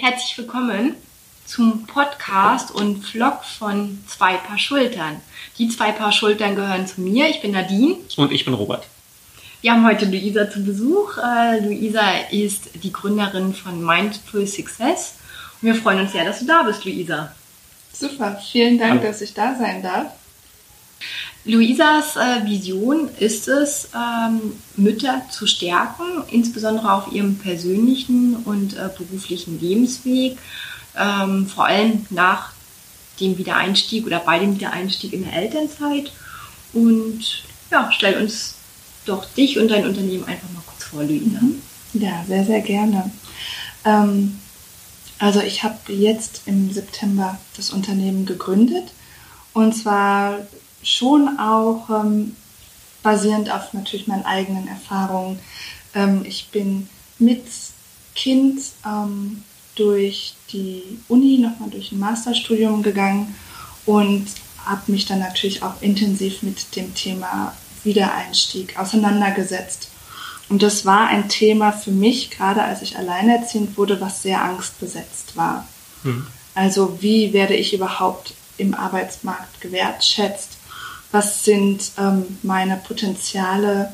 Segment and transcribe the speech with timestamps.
[0.00, 0.94] Herzlich willkommen
[1.44, 5.20] zum Podcast und Vlog von Zwei Paar Schultern.
[5.58, 7.28] Die zwei Paar Schultern gehören zu mir.
[7.28, 7.96] Ich bin Nadine.
[8.16, 8.86] Und ich bin Robert.
[9.60, 11.18] Wir haben heute Luisa zu Besuch.
[11.18, 15.16] Äh, Luisa ist die Gründerin von Mindful Success.
[15.60, 17.32] Und wir freuen uns sehr, dass du da bist, Luisa.
[17.92, 19.02] Super, vielen Dank, Hallo.
[19.02, 20.06] dass ich da sein darf.
[21.44, 28.88] Luisas äh, Vision ist es, ähm, Mütter zu stärken, insbesondere auf ihrem persönlichen und äh,
[28.96, 30.38] beruflichen Lebensweg,
[30.96, 32.52] ähm, vor allem nach
[33.18, 36.12] dem Wiedereinstieg oder bei dem Wiedereinstieg in der Elternzeit.
[36.72, 38.54] Und ja, stell uns
[39.04, 41.40] doch dich und dein Unternehmen einfach mal kurz vor, Luisa.
[41.40, 41.60] Mhm.
[41.94, 43.10] Ja, sehr, sehr gerne.
[43.84, 44.38] Ähm,
[45.18, 48.92] also ich habe jetzt im September das Unternehmen gegründet
[49.52, 50.38] und zwar
[50.82, 52.36] schon auch ähm,
[53.02, 55.38] basierend auf natürlich meinen eigenen Erfahrungen.
[55.94, 56.88] Ähm, ich bin
[57.18, 57.44] mit
[58.14, 59.42] Kind ähm,
[59.74, 63.34] durch die Uni, nochmal durch ein Masterstudium gegangen
[63.86, 64.26] und
[64.64, 69.88] habe mich dann natürlich auch intensiv mit dem Thema Wiedereinstieg auseinandergesetzt.
[70.48, 75.36] Und das war ein Thema für mich, gerade als ich alleinerziehend wurde, was sehr angstbesetzt
[75.36, 75.66] war.
[76.02, 76.26] Mhm.
[76.54, 80.58] Also wie werde ich überhaupt im Arbeitsmarkt gewertschätzt?
[81.12, 83.92] Was sind ähm, meine Potenziale,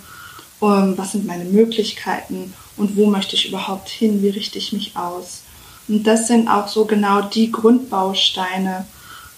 [0.62, 4.96] ähm, was sind meine Möglichkeiten und wo möchte ich überhaupt hin, wie richte ich mich
[4.96, 5.42] aus.
[5.88, 8.86] Und das sind auch so genau die Grundbausteine,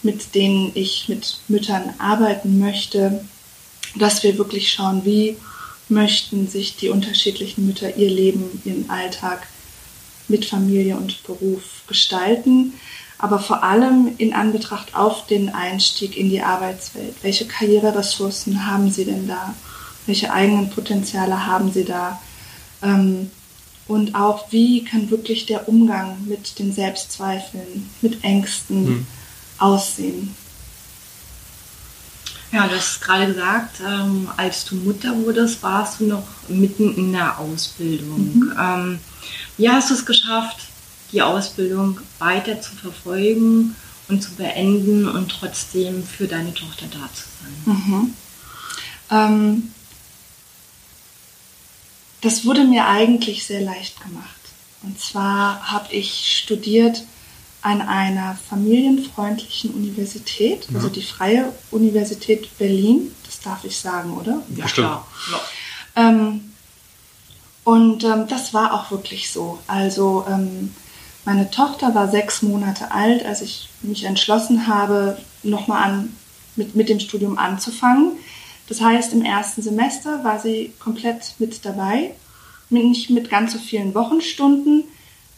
[0.02, 3.24] mit denen ich mit Müttern arbeiten möchte,
[3.96, 5.36] dass wir wirklich schauen, wie
[5.88, 9.46] möchten sich die unterschiedlichen Mütter ihr Leben, ihren Alltag
[10.28, 12.74] mit Familie und Beruf gestalten
[13.20, 17.14] aber vor allem in Anbetracht auf den Einstieg in die Arbeitswelt.
[17.22, 19.54] Welche Karriereressourcen haben Sie denn da?
[20.06, 22.20] Welche eigenen Potenziale haben Sie da?
[22.82, 23.30] Ähm,
[23.86, 29.06] und auch, wie kann wirklich der Umgang mit den Selbstzweifeln, mit Ängsten hm.
[29.58, 30.34] aussehen?
[32.52, 37.12] Ja, du hast gerade gesagt, ähm, als du Mutter wurdest, warst du noch mitten in
[37.12, 38.34] der Ausbildung.
[38.34, 38.52] Mhm.
[38.60, 38.98] Ähm,
[39.56, 40.69] wie hast du es geschafft,
[41.12, 43.76] die Ausbildung weiter zu verfolgen
[44.08, 47.76] und zu beenden und trotzdem für deine Tochter da zu sein?
[47.76, 48.14] Mhm.
[49.10, 49.74] Ähm,
[52.20, 54.26] das wurde mir eigentlich sehr leicht gemacht.
[54.82, 57.04] Und zwar habe ich studiert
[57.62, 64.42] an einer familienfreundlichen Universität, also die Freie Universität Berlin, das darf ich sagen, oder?
[64.56, 65.06] Ja, klar.
[65.30, 66.08] Ja.
[66.08, 66.52] Ähm,
[67.64, 69.58] und ähm, das war auch wirklich so.
[69.66, 70.74] Also ähm,
[71.24, 76.16] meine Tochter war sechs Monate alt, als ich mich entschlossen habe, nochmal an,
[76.56, 78.12] mit, mit dem Studium anzufangen.
[78.68, 82.12] Das heißt, im ersten Semester war sie komplett mit dabei,
[82.70, 84.84] nicht mit ganz so vielen Wochenstunden.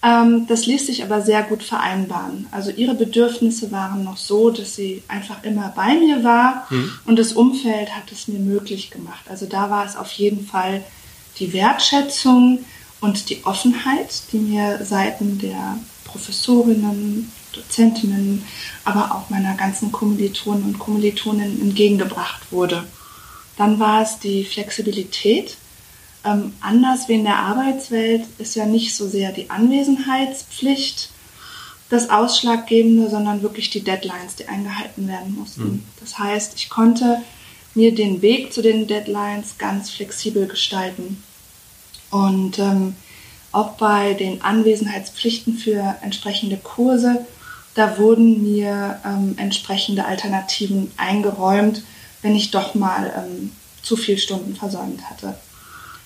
[0.03, 2.47] Ähm, das ließ sich aber sehr gut vereinbaren.
[2.51, 6.93] Also ihre Bedürfnisse waren noch so, dass sie einfach immer bei mir war mhm.
[7.07, 9.25] und das Umfeld hat es mir möglich gemacht.
[9.31, 10.83] Also da war es auf jeden Fall
[11.39, 12.65] die Wertschätzung,
[13.03, 18.45] und die Offenheit, die mir Seiten der Professorinnen, Dozentinnen,
[18.85, 22.85] aber auch meiner ganzen Kommilitonen und Kommilitonen entgegengebracht wurde.
[23.59, 25.57] Dann war es die Flexibilität.
[26.25, 31.11] Ähm, anders wie in der Arbeitswelt ist ja nicht so sehr die Anwesenheitspflicht
[31.91, 35.63] das Ausschlaggebende, sondern wirklich die Deadlines, die eingehalten werden mussten.
[35.65, 35.85] Mhm.
[36.01, 37.21] Das heißt, ich konnte
[37.75, 41.23] mir den Weg zu den Deadlines ganz flexibel gestalten.
[42.13, 42.95] Und ähm,
[43.53, 47.27] auch bei den Anwesenheitspflichten für entsprechende Kurse,
[47.75, 51.83] da wurden mir ähm, entsprechende Alternativen eingeräumt,
[52.21, 53.51] wenn ich doch mal ähm,
[53.83, 55.35] zu viel Stunden versäumt hatte.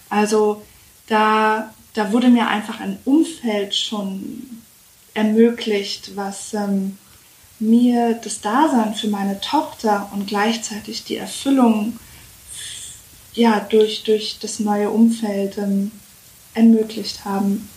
[0.08, 0.62] Also
[1.08, 4.62] da, da wurde mir einfach ein Umfeld schon
[5.12, 6.98] ermöglicht, was ähm,
[7.58, 11.98] mir das Dasein für meine Tochter und gleichzeitig die Erfüllung
[13.36, 15.92] ja, durch, durch das neue Umfeld ähm,
[16.54, 17.68] ermöglicht haben.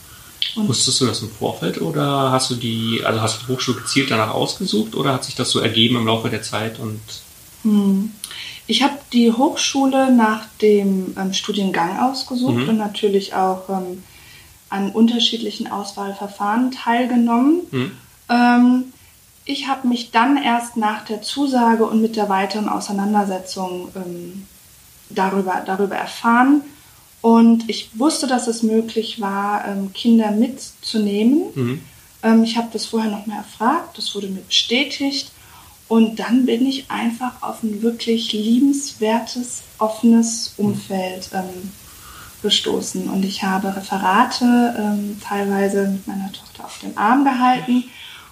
[0.55, 3.81] Und Wusstest du das im Vorfeld oder hast du die, also hast du die Hochschule
[3.81, 6.99] gezielt danach ausgesucht oder hat sich das so ergeben im Laufe der Zeit und
[7.63, 8.11] hm.
[8.67, 12.69] Ich habe die Hochschule nach dem ähm, Studiengang ausgesucht mhm.
[12.69, 14.03] und natürlich auch ähm,
[14.69, 17.61] an unterschiedlichen Auswahlverfahren teilgenommen.
[17.71, 17.91] Mhm.
[18.29, 18.83] Ähm,
[19.45, 24.45] ich habe mich dann erst nach der Zusage und mit der weiteren Auseinandersetzung ähm,
[25.09, 26.61] darüber, darüber erfahren.
[27.21, 31.43] Und ich wusste, dass es möglich war, ähm, Kinder mitzunehmen.
[31.53, 31.81] Mhm.
[32.23, 35.31] Ähm, ich habe das vorher noch mal erfragt, das wurde mir bestätigt.
[35.87, 41.71] Und dann bin ich einfach auf ein wirklich liebenswertes, offenes Umfeld ähm,
[42.41, 47.83] gestoßen und ich habe Referate ähm, teilweise mit meiner Tochter auf dem Arm gehalten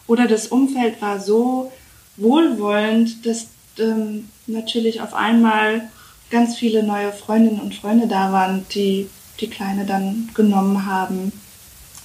[0.07, 1.71] oder das Umfeld war so
[2.15, 3.47] wohlwollend, dass
[3.77, 5.89] ähm, natürlich auf einmal
[6.29, 9.09] ganz viele neue Freundinnen und Freunde da waren, die
[9.39, 11.31] die Kleine dann genommen haben.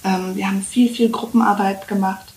[0.03, 2.33] Ähm, wir haben viel, viel Gruppenarbeit gemacht.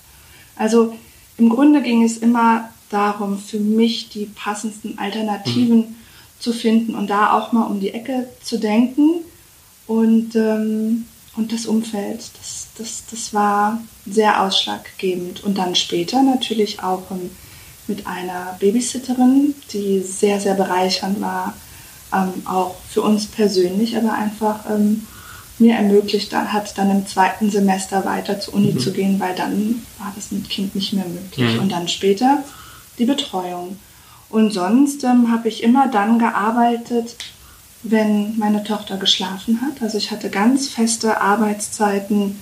[0.57, 0.95] Also
[1.37, 5.95] im Grunde ging es immer darum, für mich die passendsten Alternativen mhm.
[6.39, 9.23] zu finden und da auch mal um die Ecke zu denken.
[9.87, 11.07] Und, ähm,
[11.37, 15.45] und das Umfeld, das, das, das war sehr ausschlaggebend.
[15.45, 17.31] Und dann später natürlich auch ähm,
[17.87, 21.55] mit einer Babysitterin, die sehr, sehr bereichernd war,
[22.13, 25.07] ähm, auch für uns persönlich, aber einfach ähm,
[25.59, 28.79] mir ermöglicht hat, dann im zweiten Semester weiter zur Uni mhm.
[28.79, 31.55] zu gehen, weil dann war das mit Kind nicht mehr möglich.
[31.55, 31.61] Mhm.
[31.61, 32.45] Und dann später
[32.99, 33.79] die Betreuung.
[34.29, 37.17] Und sonst ähm, habe ich immer dann gearbeitet,
[37.83, 39.83] wenn meine Tochter geschlafen hat.
[39.83, 42.39] Also ich hatte ganz feste Arbeitszeiten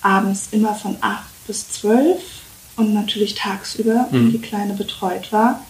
[0.00, 2.20] abends immer von 8 bis 12
[2.76, 4.32] und natürlich tagsüber, wenn mhm.
[4.32, 5.60] die Kleine betreut war.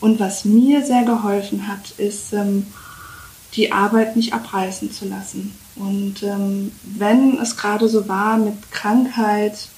[0.00, 2.66] Und was mir sehr geholfen hat, ist, ähm,
[3.54, 5.52] die Arbeit nicht abreißen zu lassen.
[5.76, 9.68] Und ähm, wenn es gerade so war mit Krankheit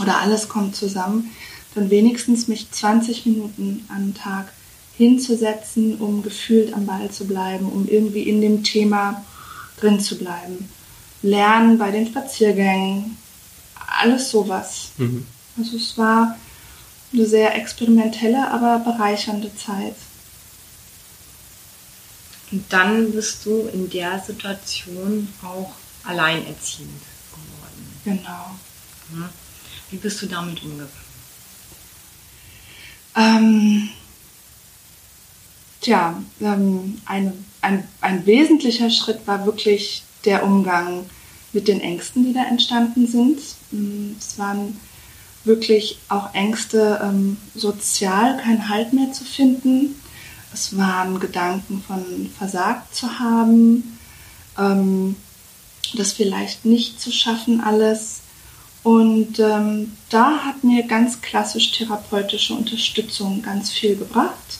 [0.00, 1.30] oder alles kommt zusammen,
[1.74, 4.52] dann wenigstens mich 20 Minuten am Tag
[4.96, 9.24] hinzusetzen, um gefühlt am Ball zu bleiben, um irgendwie in dem Thema
[9.80, 10.68] drin zu bleiben.
[11.22, 13.16] Lernen bei den Spaziergängen,
[13.98, 14.90] alles sowas.
[14.98, 15.26] Mhm.
[15.58, 16.36] Also es war
[17.12, 19.94] eine sehr experimentelle, aber bereichernde Zeit.
[22.50, 25.72] Und dann bist du in der Situation auch
[26.04, 28.00] alleinerziehend geworden.
[28.04, 29.30] Genau.
[29.90, 30.90] Wie bist du damit umgegangen?
[33.14, 33.90] Ähm,
[35.80, 41.04] tja, ähm, ein, ein, ein wesentlicher Schritt war wirklich der Umgang
[41.52, 43.38] mit den Ängsten, die da entstanden sind.
[43.70, 44.80] Mm, es waren
[45.44, 50.00] wirklich auch Ängste, ähm, sozial keinen Halt mehr zu finden.
[50.52, 53.98] Es waren Gedanken von versagt zu haben,
[54.58, 55.16] ähm,
[55.94, 58.20] das vielleicht nicht zu schaffen alles.
[58.82, 64.58] Und ähm, da hat mir ganz klassisch therapeutische Unterstützung ganz viel gebracht.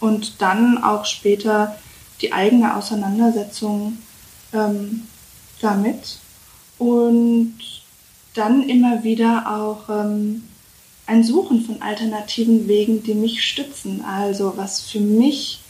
[0.00, 1.78] Und dann auch später
[2.20, 3.98] die eigene Auseinandersetzung
[4.52, 5.06] ähm,
[5.60, 6.18] damit.
[6.78, 7.81] Und
[8.34, 10.44] dann immer wieder auch ähm,
[11.06, 14.04] ein Suchen von alternativen Wegen, die mich stützen.
[14.04, 15.60] Also was für mich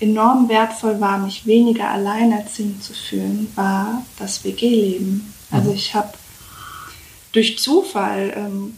[0.00, 5.32] enorm wertvoll war, mich weniger alleinerziehend zu fühlen, war das WG-Leben.
[5.50, 5.76] Also mhm.
[5.76, 6.12] ich habe
[7.30, 8.74] durch Zufall, ähm,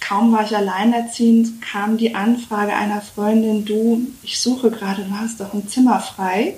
[0.00, 5.40] kaum war ich alleinerziehend, kam die Anfrage einer Freundin, du, ich suche gerade, du hast
[5.40, 6.56] doch ein Zimmer frei.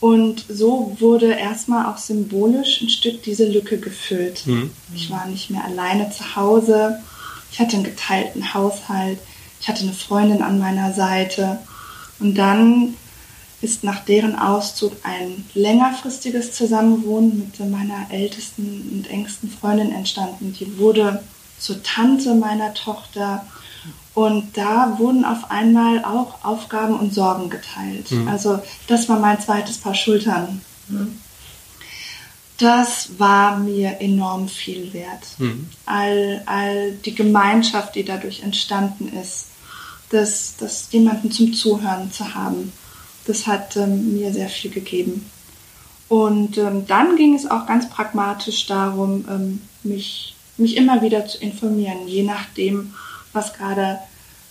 [0.00, 4.46] Und so wurde erstmal auch symbolisch ein Stück diese Lücke gefüllt.
[4.46, 4.70] Mhm.
[4.94, 6.98] Ich war nicht mehr alleine zu Hause.
[7.50, 9.18] Ich hatte einen geteilten Haushalt.
[9.60, 11.58] Ich hatte eine Freundin an meiner Seite.
[12.18, 12.94] Und dann
[13.62, 20.54] ist nach deren Auszug ein längerfristiges Zusammenwohnen mit meiner ältesten und engsten Freundin entstanden.
[20.58, 21.22] Die wurde
[21.58, 23.46] zur Tante meiner Tochter.
[24.16, 28.10] Und da wurden auf einmal auch Aufgaben und Sorgen geteilt.
[28.10, 28.26] Mhm.
[28.26, 30.62] Also das war mein zweites Paar Schultern.
[30.88, 31.20] Mhm.
[32.58, 35.38] Das war mir enorm viel wert.
[35.38, 35.68] Mhm.
[35.84, 39.48] All, all die Gemeinschaft, die dadurch entstanden ist,
[40.10, 42.72] das, das jemanden zum Zuhören zu haben
[43.26, 45.26] das hat ähm, mir sehr viel gegeben.
[46.08, 51.38] Und ähm, dann ging es auch ganz pragmatisch darum, ähm, mich, mich immer wieder zu
[51.38, 52.94] informieren, je nachdem,
[53.36, 54.00] was gerade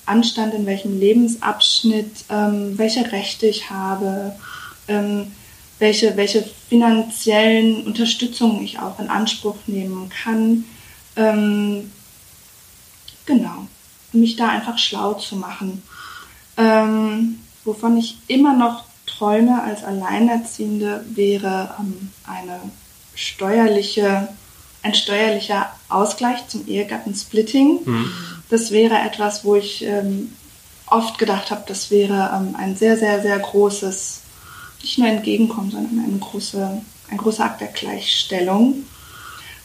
[0.06, 4.36] anstand, in welchem Lebensabschnitt, ähm, welche Rechte ich habe,
[4.88, 5.32] ähm,
[5.80, 10.64] welche, welche finanziellen Unterstützungen ich auch in Anspruch nehmen kann.
[11.18, 11.92] Ähm,
[13.26, 13.68] genau,
[14.14, 15.84] mich da einfach schlau zu machen.
[16.56, 22.60] Ähm, Wovon ich immer noch träume als Alleinerziehende wäre ähm, eine
[23.16, 24.30] steuerliche,
[24.84, 27.80] ein steuerlicher Ausgleich zum Ehegattensplitting.
[27.84, 28.12] Mhm.
[28.50, 30.34] Das wäre etwas, wo ich ähm,
[30.88, 34.22] oft gedacht habe, das wäre ähm, ein sehr, sehr, sehr großes,
[34.82, 38.84] nicht nur Entgegenkommen, sondern eine große, ein großer Akt der Gleichstellung.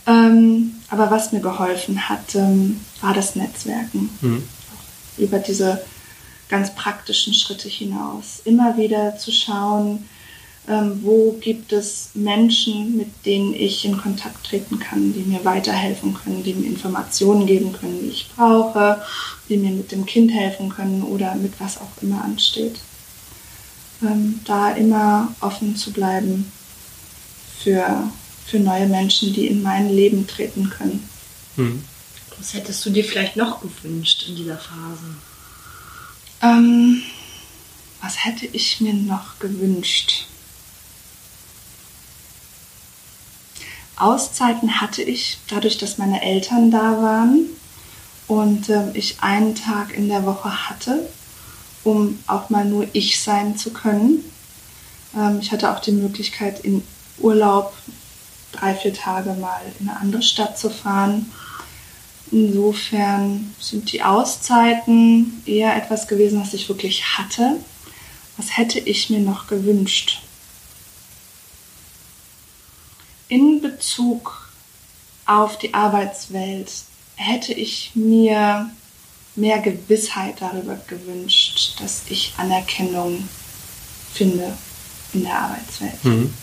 [0.06, 4.10] Ähm, aber was mir geholfen hat, ähm, war das Netzwerken.
[4.20, 4.48] Mhm.
[5.18, 5.82] Über diese
[6.48, 8.40] ganz praktischen Schritte hinaus.
[8.44, 10.08] Immer wieder zu schauen,
[10.68, 16.14] ähm, wo gibt es Menschen, mit denen ich in Kontakt treten kann, die mir weiterhelfen
[16.14, 19.02] können, die mir Informationen geben können, die ich brauche,
[19.48, 22.76] die mir mit dem Kind helfen können oder mit was auch immer ansteht.
[24.02, 26.50] Ähm, da immer offen zu bleiben
[27.58, 28.10] für,
[28.46, 31.08] für neue Menschen, die in mein Leben treten können.
[31.56, 31.84] Mhm.
[32.38, 35.16] Was hättest du dir vielleicht noch gewünscht in dieser Phase?
[36.42, 37.02] Ähm,
[38.00, 40.26] was hätte ich mir noch gewünscht?
[44.00, 47.46] Auszeiten hatte ich, dadurch, dass meine Eltern da waren
[48.26, 51.08] und äh, ich einen Tag in der Woche hatte,
[51.84, 54.24] um auch mal nur ich sein zu können.
[55.16, 56.82] Ähm, ich hatte auch die Möglichkeit, in
[57.18, 57.74] Urlaub
[58.52, 61.30] drei, vier Tage mal in eine andere Stadt zu fahren.
[62.30, 67.56] Insofern sind die Auszeiten eher etwas gewesen, was ich wirklich hatte.
[68.36, 70.22] Was hätte ich mir noch gewünscht?
[73.30, 74.50] In Bezug
[75.24, 76.70] auf die Arbeitswelt
[77.14, 78.68] hätte ich mir
[79.36, 83.28] mehr Gewissheit darüber gewünscht, dass ich Anerkennung
[84.12, 84.52] finde
[85.12, 86.04] in der Arbeitswelt.
[86.04, 86.34] Mhm.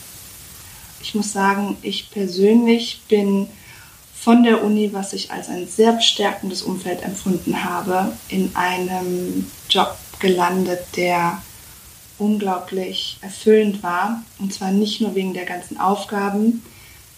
[1.02, 3.48] Ich muss sagen, ich persönlich bin
[4.16, 9.98] von der Uni, was ich als ein sehr bestärkendes Umfeld empfunden habe, in einem Job
[10.20, 11.42] gelandet, der
[12.18, 14.24] unglaublich erfüllend war.
[14.40, 16.64] Und zwar nicht nur wegen der ganzen Aufgaben,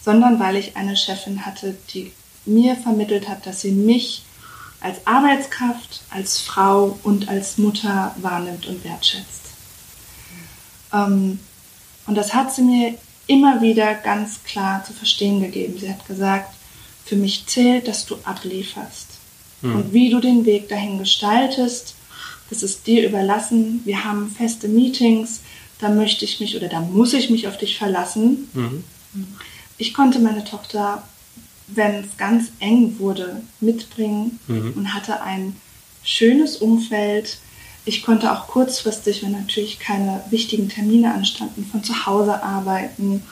[0.03, 2.11] sondern weil ich eine Chefin hatte, die
[2.45, 4.23] mir vermittelt hat, dass sie mich
[4.81, 9.41] als Arbeitskraft, als Frau und als Mutter wahrnimmt und wertschätzt.
[10.93, 11.39] Ähm,
[12.07, 12.95] und das hat sie mir
[13.27, 15.77] immer wieder ganz klar zu verstehen gegeben.
[15.77, 16.55] Sie hat gesagt,
[17.05, 19.07] für mich zählt, dass du ablieferst.
[19.61, 19.75] Hm.
[19.75, 21.95] Und wie du den Weg dahin gestaltest,
[22.49, 23.81] das ist dir überlassen.
[23.85, 25.41] Wir haben feste Meetings,
[25.79, 28.49] da möchte ich mich oder da muss ich mich auf dich verlassen.
[28.53, 28.83] Mhm
[29.79, 31.03] ich konnte meine Tochter,
[31.67, 34.73] wenn es ganz eng wurde, mitbringen mhm.
[34.75, 35.55] und hatte ein
[36.03, 37.37] schönes Umfeld.
[37.85, 43.23] Ich konnte auch kurzfristig, wenn natürlich keine wichtigen Termine anstanden, von zu Hause arbeiten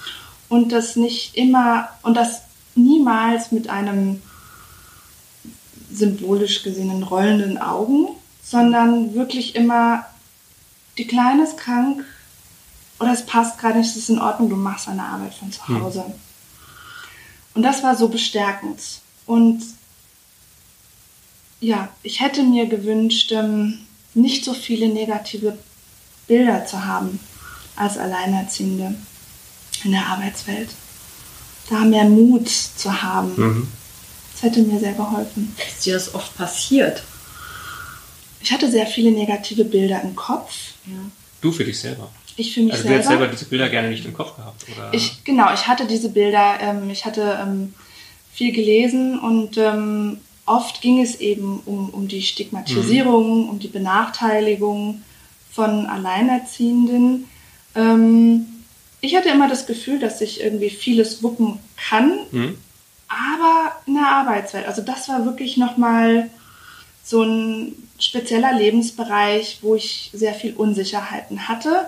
[0.47, 2.41] und das nicht immer und das
[2.75, 4.21] niemals mit einem
[5.91, 8.07] symbolisch gesehenen rollenden Augen,
[8.41, 10.05] sondern wirklich immer
[10.97, 12.05] die Kleine ist krank
[12.99, 15.59] oder es passt gerade nicht, es ist in Ordnung, du machst eine Arbeit von zu
[15.67, 15.83] mhm.
[15.83, 16.05] Hause.
[16.07, 16.26] Mhm.
[17.57, 18.79] Und das war so bestärkend.
[19.25, 19.63] Und
[21.59, 23.79] ja, ich hätte mir gewünscht, ähm,
[24.13, 25.57] nicht so viele negative
[26.27, 27.19] Bilder zu haben
[27.75, 28.93] als Alleinerziehende
[29.83, 30.69] in der Arbeitswelt.
[31.67, 33.33] Da mehr Mut zu haben.
[33.35, 33.67] Mhm.
[34.33, 35.55] Das hätte mir sehr geholfen.
[35.67, 37.01] Ist dir das oft passiert?
[38.39, 40.53] Ich hatte sehr viele negative Bilder im Kopf.
[40.85, 40.99] Ja.
[41.41, 42.11] Du für dich selber?
[42.37, 42.93] Ich für mich also selber.
[42.93, 44.93] Du hättest selber diese Bilder gerne nicht im Kopf gehabt, oder?
[44.93, 47.73] Ich, genau, ich hatte diese Bilder, ähm, ich hatte ähm,
[48.31, 53.49] viel gelesen und ähm, oft ging es eben um, um die Stigmatisierung, mhm.
[53.49, 55.01] um die Benachteiligung
[55.51, 57.25] von Alleinerziehenden.
[57.75, 58.45] Ähm,
[59.01, 62.57] ich hatte immer das Gefühl, dass ich irgendwie vieles wuppen kann, mhm.
[63.07, 64.67] aber in der Arbeitswelt.
[64.67, 66.29] Also das war wirklich nochmal
[67.03, 71.85] so ein spezieller Lebensbereich, wo ich sehr viel Unsicherheiten hatte.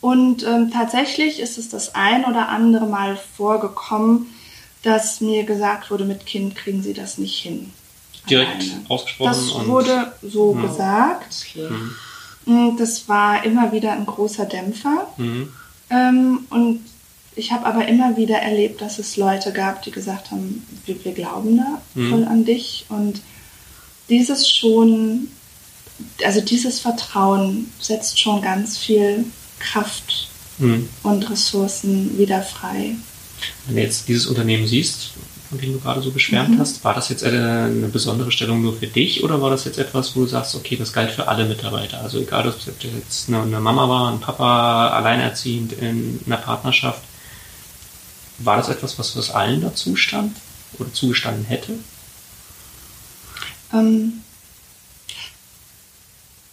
[0.00, 4.26] Und ähm, tatsächlich ist es das ein oder andere Mal vorgekommen,
[4.82, 7.70] dass mir gesagt wurde, mit Kind kriegen Sie das nicht hin.
[8.28, 8.84] Direkt alleine.
[8.88, 9.28] ausgesprochen?
[9.28, 10.62] Das wurde so ja.
[10.62, 11.46] gesagt.
[11.50, 11.68] Okay.
[12.46, 12.76] Mhm.
[12.78, 15.06] Das war immer wieder ein großer Dämpfer.
[15.18, 15.52] Mhm.
[15.90, 16.80] Ähm, und
[17.36, 21.12] ich habe aber immer wieder erlebt, dass es Leute gab, die gesagt haben, wir, wir
[21.12, 22.10] glauben da mhm.
[22.10, 22.86] voll an dich.
[22.88, 23.20] Und
[24.08, 25.28] dieses schon,
[26.24, 29.26] also dieses Vertrauen setzt schon ganz viel
[29.60, 30.88] Kraft mhm.
[31.02, 32.96] und Ressourcen wieder frei.
[33.66, 35.12] Wenn du jetzt dieses Unternehmen siehst,
[35.48, 36.58] von dem du gerade so geschwärmt mhm.
[36.58, 40.14] hast, war das jetzt eine, besondere Stellung nur für dich oder war das jetzt etwas,
[40.14, 42.00] wo du sagst, okay, das galt für alle Mitarbeiter?
[42.00, 47.02] Also egal, ob es jetzt eine, Mama war, ein Papa, alleinerziehend in einer Partnerschaft,
[48.38, 50.36] war das etwas, was, was allen dazu stand
[50.78, 51.72] oder zugestanden hätte?
[53.72, 54.22] Ähm,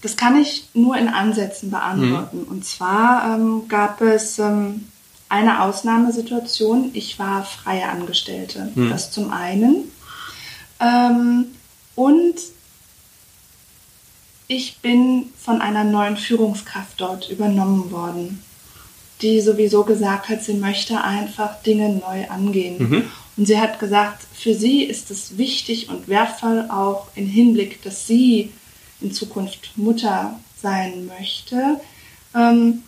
[0.07, 2.43] das kann ich nur in Ansätzen beantworten.
[2.43, 2.47] Mhm.
[2.47, 4.87] Und zwar ähm, gab es ähm,
[5.27, 6.91] eine Ausnahmesituation.
[6.93, 8.71] Ich war freie Angestellte.
[8.73, 8.89] Mhm.
[8.89, 9.91] Das zum einen.
[10.79, 11.47] Ähm,
[11.95, 12.35] und
[14.47, 18.41] ich bin von einer neuen Führungskraft dort übernommen worden,
[19.21, 22.75] die sowieso gesagt hat, sie möchte einfach Dinge neu angehen.
[22.77, 23.03] Mhm.
[23.35, 28.07] Und sie hat gesagt, für sie ist es wichtig und wertvoll auch im Hinblick, dass
[28.07, 28.53] sie
[29.01, 31.79] in Zukunft Mutter sein möchte,
[32.35, 32.83] ähm,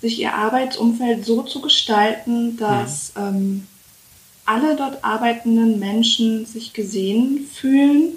[0.00, 3.22] sich ihr Arbeitsumfeld so zu gestalten, dass mhm.
[3.22, 3.66] ähm,
[4.44, 8.14] alle dort arbeitenden Menschen sich gesehen fühlen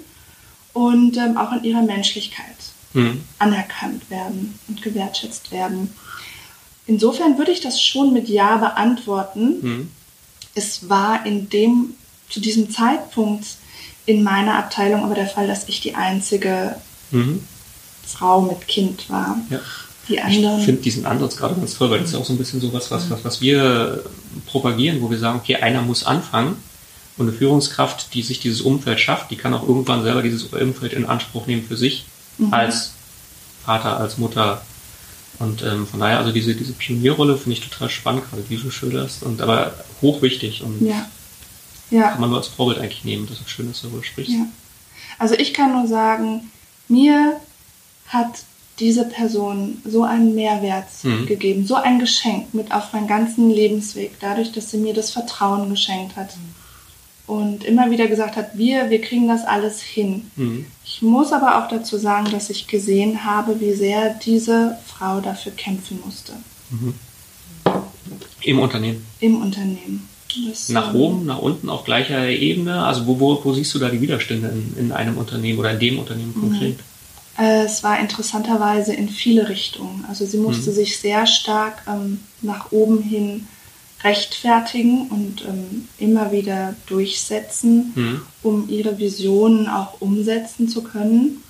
[0.72, 2.56] und ähm, auch in ihrer Menschlichkeit
[2.92, 3.22] mhm.
[3.38, 5.94] anerkannt werden und gewertschätzt werden.
[6.86, 9.60] Insofern würde ich das schon mit Ja beantworten.
[9.60, 9.90] Mhm.
[10.54, 11.94] es war in dem,
[12.28, 13.46] zu diesem Zeitpunkt
[14.06, 16.76] in meiner Abteilung aber der Fall, dass ich die einzige
[17.10, 17.42] mhm.
[18.06, 19.38] Frau mit Kind war.
[19.50, 19.60] Ja.
[20.08, 20.60] Die anderen.
[20.60, 22.60] Ich finde diesen Ansatz gerade ganz toll, weil das ist ja auch so ein bisschen
[22.60, 24.04] so was, was, was, was wir
[24.46, 26.56] propagieren, wo wir sagen, okay, einer muss anfangen
[27.16, 30.92] und eine Führungskraft, die sich dieses Umfeld schafft, die kann auch irgendwann selber dieses Umfeld
[30.92, 32.06] in Anspruch nehmen für sich
[32.38, 32.52] mhm.
[32.52, 32.92] als
[33.64, 34.62] Vater, als Mutter.
[35.38, 38.70] Und ähm, von daher, also diese, diese Pionierrolle finde ich total spannend, gerade wie du
[38.70, 41.06] schilderst, und aber hochwichtig und ja.
[41.90, 42.10] Ja.
[42.10, 43.26] kann man nur als Vorbild eigentlich nehmen.
[43.28, 44.32] Das ist schön, dass du darüber sprichst.
[44.32, 44.46] Ja.
[45.18, 46.50] Also ich kann nur sagen,
[46.88, 47.40] mir
[48.08, 48.44] hat
[48.78, 51.26] diese Person so einen Mehrwert mhm.
[51.26, 55.70] gegeben, so ein Geschenk mit auf meinen ganzen Lebensweg, dadurch, dass sie mir das Vertrauen
[55.70, 56.36] geschenkt hat.
[56.36, 56.54] Mhm.
[57.26, 60.30] Und immer wieder gesagt hat, wir, wir kriegen das alles hin.
[60.36, 60.66] Mhm.
[60.84, 65.52] Ich muss aber auch dazu sagen, dass ich gesehen habe, wie sehr diese Frau dafür
[65.52, 66.34] kämpfen musste.
[66.70, 66.94] Mhm.
[68.42, 69.04] Im Unternehmen.
[69.18, 70.08] Im Unternehmen.
[70.48, 72.84] Das, nach ähm, oben, nach unten auf gleicher Ebene?
[72.84, 75.78] Also wo, wo, wo siehst du da die Widerstände in, in einem Unternehmen oder in
[75.78, 76.40] dem Unternehmen mhm.
[76.40, 76.78] konkret?
[77.38, 80.06] Es war interessanterweise in viele Richtungen.
[80.08, 80.74] Also sie musste mhm.
[80.74, 83.46] sich sehr stark ähm, nach oben hin
[84.02, 88.22] rechtfertigen und ähm, immer wieder durchsetzen, mhm.
[88.42, 91.42] um ihre Visionen auch umsetzen zu können.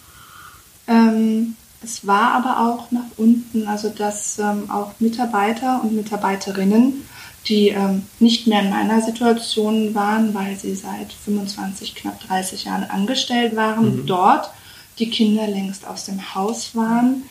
[0.88, 7.04] Ähm, es war aber auch nach unten, also dass ähm, auch Mitarbeiter und Mitarbeiterinnen,
[7.48, 12.84] die ähm, nicht mehr in meiner Situation waren, weil sie seit 25, knapp 30 Jahren
[12.84, 14.06] angestellt waren, mhm.
[14.06, 14.50] dort
[14.98, 17.24] die Kinder längst aus dem Haus waren,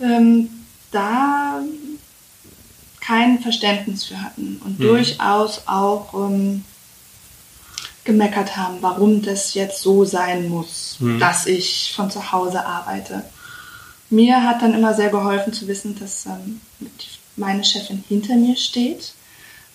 [0.00, 0.50] ähm,
[0.90, 1.60] da
[3.00, 4.84] kein Verständnis für hatten und mhm.
[4.84, 6.64] durchaus auch ähm,
[8.04, 11.18] gemeckert haben, warum das jetzt so sein muss, mhm.
[11.18, 13.24] dass ich von zu Hause arbeite.
[14.10, 16.60] Mir hat dann immer sehr geholfen zu wissen, dass ähm,
[17.36, 19.14] meine Chefin hinter mir steht.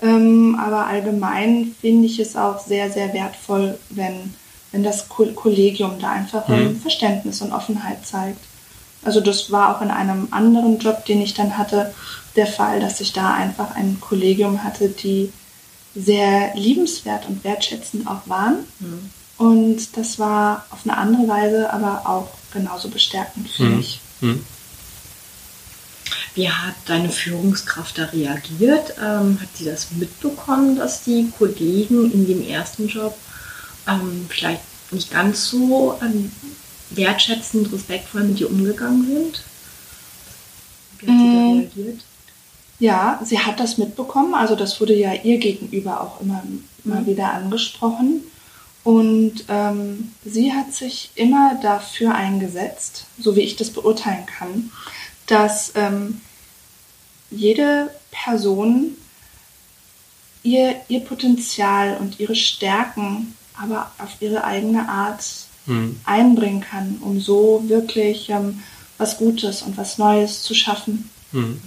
[0.01, 4.33] Ähm, aber allgemein finde ich es auch sehr, sehr wertvoll, wenn
[4.71, 6.79] wenn das Kollegium da einfach mhm.
[6.79, 8.39] Verständnis und Offenheit zeigt.
[9.03, 11.93] Also das war auch in einem anderen Job, den ich dann hatte,
[12.35, 15.31] der Fall, dass ich da einfach ein Kollegium hatte, die
[15.95, 18.57] sehr liebenswert und wertschätzend auch waren.
[18.79, 19.09] Mhm.
[19.37, 23.77] Und das war auf eine andere Weise aber auch genauso bestärkend für mhm.
[23.77, 24.01] mich.
[24.21, 24.45] Mhm.
[26.39, 28.93] Wie hat deine Führungskraft da reagiert?
[28.97, 33.13] Ähm, hat sie das mitbekommen, dass die Kollegen in dem ersten Job
[33.85, 36.31] ähm, vielleicht nicht ganz so ähm,
[36.91, 39.43] wertschätzend, respektvoll mit dir umgegangen sind?
[40.99, 41.59] Wie hat sie da mm.
[41.59, 41.99] reagiert?
[42.79, 44.33] Ja, sie hat das mitbekommen.
[44.33, 46.41] Also das wurde ja ihr gegenüber auch immer
[46.85, 47.05] mal mhm.
[47.05, 48.23] wieder angesprochen.
[48.85, 54.71] Und ähm, sie hat sich immer dafür eingesetzt, so wie ich das beurteilen kann,
[55.27, 56.21] dass ähm,
[57.31, 58.95] jede Person
[60.43, 65.23] ihr, ihr Potenzial und ihre Stärken aber auf ihre eigene Art
[65.65, 65.99] mhm.
[66.05, 68.63] einbringen kann, um so wirklich ähm,
[68.97, 71.09] was Gutes und was Neues zu schaffen.
[71.31, 71.61] Mhm.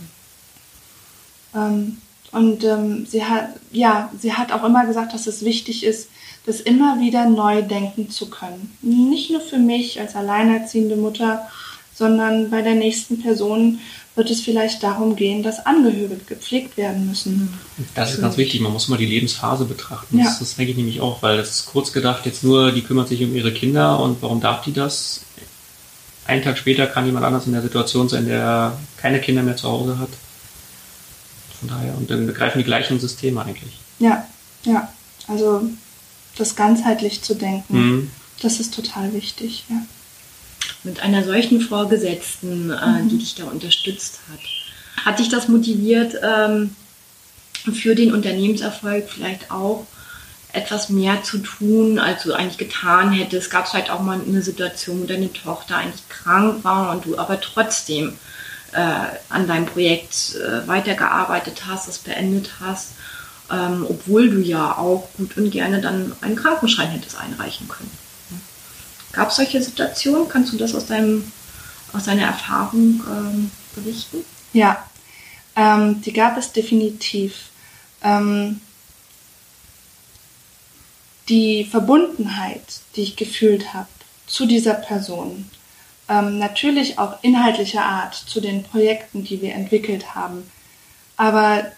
[1.54, 1.98] Ähm,
[2.32, 6.08] und ähm, sie hat, ja, sie hat auch immer gesagt, dass es wichtig ist,
[6.46, 8.76] das immer wieder neu denken zu können.
[8.80, 11.46] Nicht nur für mich als alleinerziehende Mutter,
[11.94, 13.80] sondern bei der nächsten Person
[14.14, 17.58] wird es vielleicht darum gehen, dass Angehörige gepflegt werden müssen.
[17.94, 20.18] Das ist ganz wichtig, man muss mal die Lebensphase betrachten.
[20.18, 20.24] Ja.
[20.24, 23.08] Das, das denke ich nämlich auch, weil das ist kurz gedacht jetzt nur, die kümmert
[23.08, 25.22] sich um ihre Kinder und warum darf die das?
[26.26, 29.68] Einen Tag später kann jemand anders in der Situation sein, der keine Kinder mehr zu
[29.68, 30.10] Hause hat.
[31.58, 33.78] Von daher, und dann begreifen die gleichen Systeme eigentlich.
[33.98, 34.26] Ja,
[34.64, 34.92] ja.
[35.26, 35.62] Also
[36.36, 38.10] das ganzheitlich zu denken, mhm.
[38.42, 39.76] das ist total wichtig, ja
[40.84, 43.08] mit einer solchen Vorgesetzten, äh, mhm.
[43.08, 45.04] die dich da unterstützt hat.
[45.04, 46.74] Hat dich das motiviert, ähm,
[47.72, 49.86] für den Unternehmenserfolg vielleicht auch
[50.52, 53.50] etwas mehr zu tun, als du eigentlich getan hättest?
[53.50, 57.16] Gab es vielleicht auch mal eine Situation, wo deine Tochter eigentlich krank war und du
[57.18, 58.14] aber trotzdem
[58.72, 62.92] äh, an deinem Projekt äh, weitergearbeitet hast, es beendet hast,
[63.50, 67.90] ähm, obwohl du ja auch gut und gerne dann einen Krankenschein hättest einreichen können?
[69.12, 70.28] Gab es solche Situationen?
[70.28, 71.30] Kannst du das aus, deinem,
[71.92, 74.24] aus deiner Erfahrung ähm, berichten?
[74.52, 74.84] Ja,
[75.56, 77.50] ähm, die gab es definitiv.
[78.02, 78.60] Ähm,
[81.28, 83.88] die Verbundenheit, die ich gefühlt habe
[84.26, 85.48] zu dieser Person,
[86.08, 90.50] ähm, natürlich auch inhaltlicher Art zu den Projekten, die wir entwickelt haben,
[91.16, 91.70] aber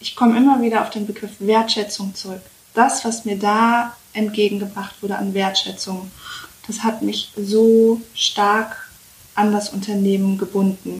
[0.00, 2.42] ich komme immer wieder auf den Begriff Wertschätzung zurück.
[2.74, 6.10] Das, was mir da entgegengebracht wurde an Wertschätzung,
[6.66, 8.88] das hat mich so stark
[9.34, 10.98] an das Unternehmen gebunden.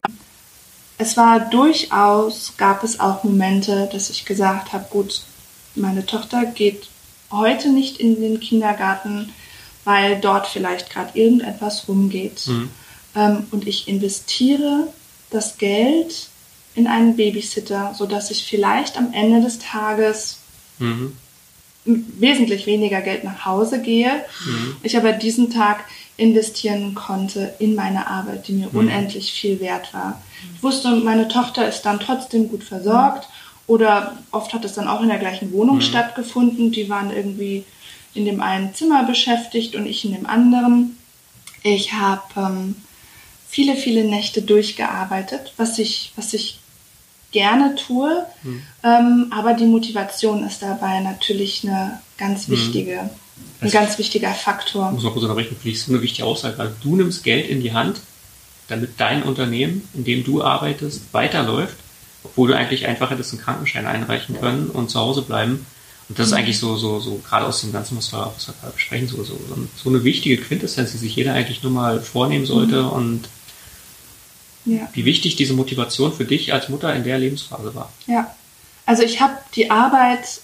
[0.99, 5.23] Es war durchaus, gab es auch Momente, dass ich gesagt habe, gut,
[5.75, 6.89] meine Tochter geht
[7.31, 9.33] heute nicht in den Kindergarten,
[9.85, 12.47] weil dort vielleicht gerade irgendetwas rumgeht.
[12.47, 12.71] Mhm.
[13.15, 14.89] Ähm, und ich investiere
[15.31, 16.29] das Geld
[16.75, 20.39] in einen Babysitter, sodass ich vielleicht am Ende des Tages
[20.83, 21.17] Mhm.
[21.85, 24.25] Wesentlich weniger Geld nach Hause gehe.
[24.47, 24.77] Mhm.
[24.83, 25.85] Ich aber diesen Tag
[26.17, 28.79] investieren konnte in meine Arbeit, die mir Mhm.
[28.79, 30.21] unendlich viel wert war.
[30.55, 33.29] Ich wusste, meine Tochter ist dann trotzdem gut versorgt
[33.67, 35.81] oder oft hat es dann auch in der gleichen Wohnung Mhm.
[35.83, 36.71] stattgefunden.
[36.71, 37.65] Die waren irgendwie
[38.15, 40.99] in dem einen Zimmer beschäftigt und ich in dem anderen.
[41.65, 42.77] Ich habe ähm,
[43.49, 46.59] viele, viele Nächte durchgearbeitet, was ich, was ich
[47.33, 48.25] gerne tue.
[48.43, 48.63] Mhm.
[48.85, 52.53] Ähm, aber die Motivation ist dabei natürlich eine ganz Mhm.
[52.53, 53.11] wichtige, ein
[53.61, 54.87] Also- ganz wichtiger Faktor.
[54.89, 56.59] Ich muss noch kurz unterbrechen, finde ich so eine wichtige Aussage.
[56.61, 58.01] Also du nimmst Geld in die Hand,
[58.69, 61.77] damit dein Unternehmen, in dem du arbeitest, weiterläuft,
[62.25, 65.67] obwohl du eigentlich einfach hättest einen Krankenschein einreichen können und zu Hause bleiben.
[66.09, 68.55] Und das ist eigentlich so, so, so, gerade aus dem Ganzen, was wir, was wir
[68.61, 69.39] gerade besprechen, so, so,
[69.83, 73.23] so eine wichtige Quintessenz, die sich jeder eigentlich nur mal vornehmen sollte und
[74.65, 74.89] Ja.
[74.93, 77.93] wie wichtig diese Motivation für dich als Mutter in der Lebensphase war.
[78.07, 78.33] Ja,
[78.87, 80.41] also ich habe die Arbeit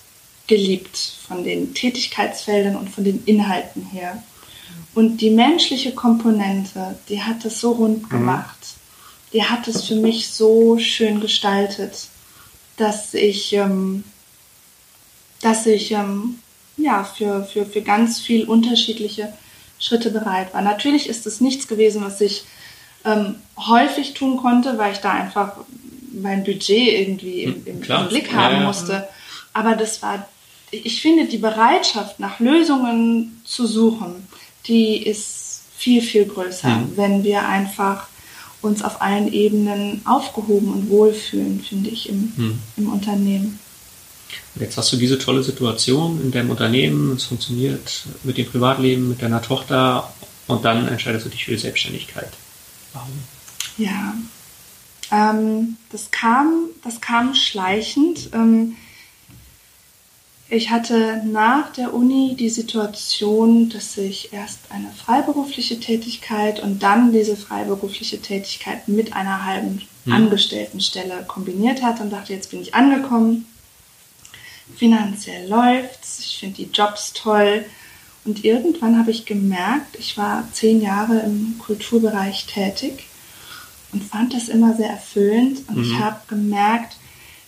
[0.48, 0.96] geliebt
[1.28, 4.22] von den Tätigkeitsfeldern und von den Inhalten her.
[4.94, 8.56] Und die menschliche Komponente, die hat es so rund gemacht.
[9.32, 12.08] Die hat es für mich so schön gestaltet,
[12.76, 14.04] dass ich, ähm,
[15.42, 16.38] dass ich ähm,
[16.76, 19.32] ja, für, für, für ganz viel unterschiedliche
[19.78, 20.62] Schritte bereit war.
[20.62, 22.44] Natürlich ist es nichts gewesen, was ich
[23.04, 25.52] ähm, häufig tun konnte, weil ich da einfach
[26.12, 28.02] mein Budget irgendwie im, im, Klar.
[28.02, 28.66] im Blick Ja, haben ja.
[28.66, 29.08] musste.
[29.52, 30.26] Aber das war,
[30.70, 34.26] ich finde, die Bereitschaft nach Lösungen zu suchen,
[34.66, 36.92] die ist viel, viel größer, Mhm.
[36.96, 38.08] wenn wir einfach
[38.60, 42.58] uns auf allen Ebenen aufgehoben und wohlfühlen, finde ich, im, Hm.
[42.76, 43.60] im Unternehmen.
[44.56, 49.08] Und jetzt hast du diese tolle Situation in deinem Unternehmen, es funktioniert mit dem Privatleben,
[49.10, 50.12] mit deiner Tochter
[50.48, 52.30] und dann entscheidest du dich für die Selbstständigkeit.
[52.98, 53.18] Warum?
[53.76, 54.14] Ja,
[55.10, 58.30] ähm, das kam, das kam schleichend.
[58.32, 58.76] Ähm,
[60.50, 67.12] ich hatte nach der Uni die Situation, dass ich erst eine freiberufliche Tätigkeit und dann
[67.12, 70.14] diese freiberufliche Tätigkeit mit einer halben Hm.
[70.14, 73.46] Angestelltenstelle kombiniert hatte und dachte, jetzt bin ich angekommen.
[74.76, 77.64] Finanziell läuft's, ich finde die Jobs toll.
[78.28, 83.06] Und irgendwann habe ich gemerkt, ich war zehn Jahre im Kulturbereich tätig
[83.90, 85.60] und fand das immer sehr erfüllend.
[85.66, 86.04] Und ich Mhm.
[86.04, 86.96] habe gemerkt,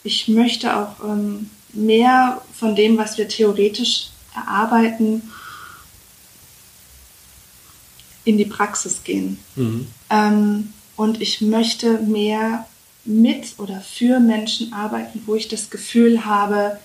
[0.05, 5.31] ich möchte auch ähm, mehr von dem, was wir theoretisch erarbeiten,
[8.25, 9.39] in die Praxis gehen.
[9.57, 9.87] Mhm.
[10.09, 12.67] Ähm, und ich möchte mehr
[13.05, 16.81] mit oder für Menschen arbeiten, wo ich das Gefühl habe,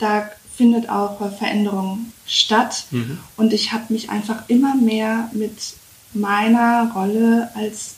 [0.00, 2.86] da findet auch Veränderung statt.
[2.90, 3.18] Mhm.
[3.36, 5.74] Und ich habe mich einfach immer mehr mit
[6.12, 7.94] meiner Rolle als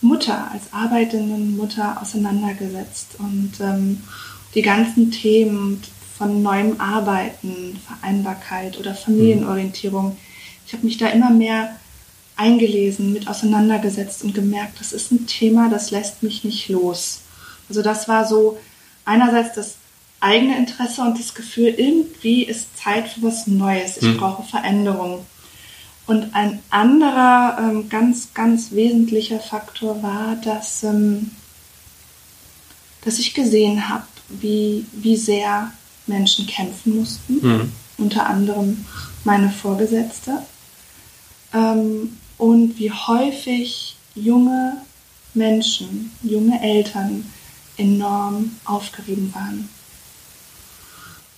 [0.00, 3.16] Mutter, als arbeitende Mutter auseinandergesetzt.
[3.18, 4.02] Und ähm,
[4.54, 5.82] die ganzen Themen
[6.16, 10.16] von neuem Arbeiten, Vereinbarkeit oder Familienorientierung,
[10.66, 11.76] ich habe mich da immer mehr
[12.36, 17.22] eingelesen, mit auseinandergesetzt und gemerkt, das ist ein Thema, das lässt mich nicht los.
[17.68, 18.58] Also das war so
[19.04, 19.79] einerseits das
[20.20, 23.96] eigene Interesse und das Gefühl, irgendwie ist Zeit für was Neues.
[23.96, 24.18] Ich Hm.
[24.18, 25.26] brauche Veränderung.
[26.06, 31.30] Und ein anderer ähm, ganz, ganz wesentlicher Faktor war, dass, ähm,
[33.04, 35.72] dass ich gesehen habe, wie, wie sehr
[36.06, 37.72] Menschen kämpfen mussten Mhm.
[37.98, 38.84] unter anderem
[39.24, 40.42] meine Vorgesetzte.
[41.54, 44.78] Ähm, und wie häufig junge
[45.34, 47.30] Menschen, junge Eltern
[47.76, 49.68] enorm aufgerieben waren.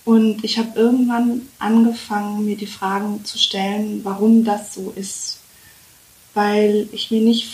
[0.05, 5.39] Und ich habe irgendwann angefangen, mir die Fragen zu stellen, warum das so ist.
[6.33, 7.47] Weil ich mir nicht.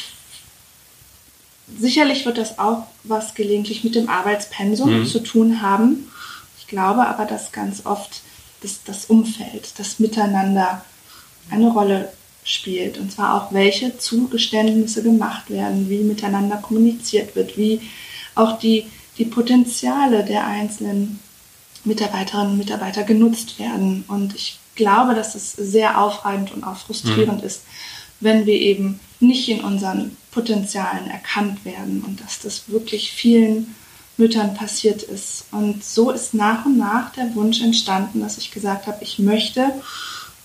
[1.79, 5.05] Sicherlich wird das auch was gelegentlich mit dem Arbeitspensum Mhm.
[5.05, 6.09] zu tun haben.
[6.57, 8.21] Ich glaube aber, dass ganz oft
[8.62, 10.83] das, das Umfeld, das Miteinander
[11.51, 12.12] eine Rolle
[12.43, 12.97] spielt.
[12.97, 17.81] Und zwar auch, welche Zugeständnisse gemacht werden, wie miteinander kommuniziert wird, wie
[18.33, 18.88] auch die,
[19.19, 21.19] die Potenziale der einzelnen
[21.85, 24.03] Mitarbeiterinnen und Mitarbeiter genutzt werden.
[24.07, 27.61] Und ich glaube, dass es sehr aufreibend und auch frustrierend ist,
[28.19, 33.75] wenn wir eben nicht in unseren Potenzialen erkannt werden und dass das wirklich vielen
[34.17, 35.45] Müttern passiert ist.
[35.51, 39.71] Und so ist nach und nach der Wunsch entstanden, dass ich gesagt habe, ich möchte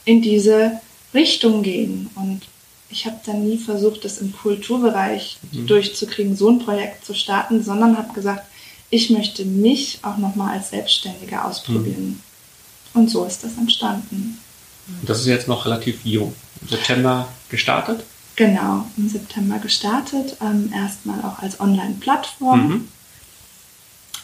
[0.05, 0.81] in diese
[1.12, 2.11] Richtung gehen.
[2.14, 2.42] Und
[2.88, 5.66] ich habe dann nie versucht, das im Kulturbereich Mhm.
[5.66, 8.44] durchzukriegen, so ein Projekt zu starten, sondern habe gesagt,
[8.90, 12.20] ich möchte mich auch nochmal als Selbstständige ausprobieren.
[12.92, 13.01] Mhm.
[13.01, 14.38] Und so ist das entstanden.
[15.03, 16.35] Das ist jetzt noch relativ jung.
[16.62, 18.05] Im September gestartet?
[18.37, 20.37] Genau, im September gestartet.
[20.40, 22.68] Ähm, erstmal auch als Online-Plattform.
[22.68, 22.88] Mhm.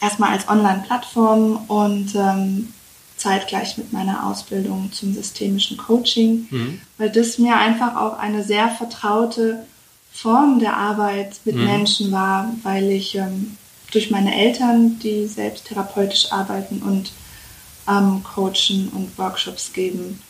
[0.01, 2.73] Erstmal als Online-Plattform und ähm,
[3.17, 6.81] zeitgleich mit meiner Ausbildung zum systemischen Coaching, mhm.
[6.97, 9.67] weil das mir einfach auch eine sehr vertraute
[10.11, 11.65] Form der Arbeit mit mhm.
[11.65, 13.57] Menschen war, weil ich ähm,
[13.91, 17.13] durch meine Eltern, die selbst therapeutisch arbeiten und
[17.89, 20.21] ähm, coachen und Workshops geben,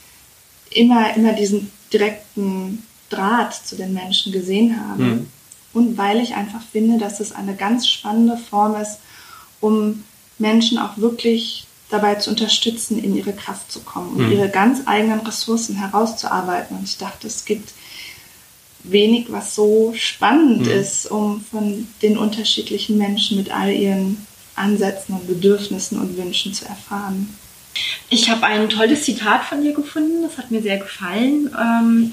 [0.71, 5.03] immer, immer diesen direkten Draht zu den Menschen gesehen habe.
[5.03, 5.27] Mhm.
[5.73, 8.99] Und weil ich einfach finde, dass es eine ganz spannende Form ist,
[9.61, 10.05] um
[10.39, 14.33] Menschen auch wirklich dabei zu unterstützen, in ihre Kraft zu kommen und mhm.
[14.33, 16.77] ihre ganz eigenen Ressourcen herauszuarbeiten.
[16.77, 17.73] Und ich dachte, es gibt
[18.85, 20.71] wenig, was so spannend mhm.
[20.73, 26.67] ist, um von den unterschiedlichen Menschen mit all ihren Ansätzen und Bedürfnissen und Wünschen zu
[26.67, 27.35] erfahren.
[28.09, 31.51] Ich habe ein tolles Zitat von dir gefunden, das hat mir sehr gefallen.
[31.59, 32.13] Ähm,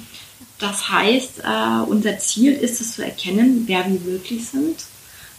[0.59, 4.85] das heißt, äh, unser Ziel ist es zu erkennen, wer wir wirklich sind,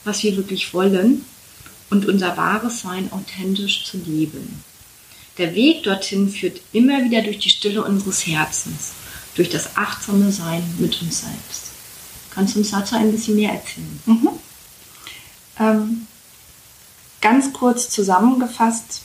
[0.05, 1.25] was wir wirklich wollen
[1.91, 4.63] und unser wahres Sein authentisch zu leben.
[5.39, 8.93] Der Weg dorthin führt immer wieder durch die Stille unseres Herzens,
[9.39, 11.71] durch das achtsame Sein mit uns selbst.
[12.35, 14.03] Kannst du uns dazu ein bisschen mehr erzählen?
[14.05, 14.29] Mhm.
[15.61, 16.07] Ähm,
[17.21, 19.03] ganz kurz zusammengefasst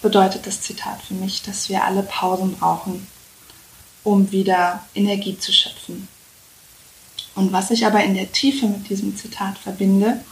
[0.00, 3.06] bedeutet das Zitat für mich, dass wir alle Pausen brauchen,
[4.04, 6.08] um wieder Energie zu schöpfen.
[7.34, 10.24] Und was ich aber in der Tiefe mit diesem Zitat verbinde,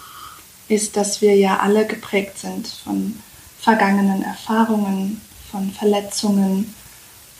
[0.69, 3.19] ist, dass wir ja alle geprägt sind von
[3.61, 6.75] vergangenen Erfahrungen, von Verletzungen,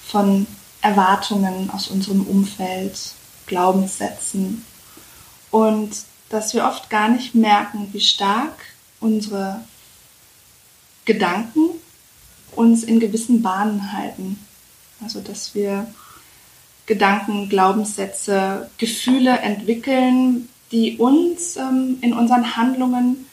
[0.07, 0.47] von
[0.83, 2.99] Erwartungen aus unserem Umfeld,
[3.47, 4.65] Glaubenssätzen
[5.51, 5.91] und
[6.29, 8.55] dass wir oft gar nicht merken, wie stark
[9.01, 9.61] unsere
[11.05, 11.71] Gedanken
[12.55, 14.39] uns in gewissen Bahnen halten.
[15.03, 15.87] Also dass wir
[16.87, 23.27] Gedanken, Glaubenssätze, Gefühle entwickeln, die uns ähm, in unseren Handlungen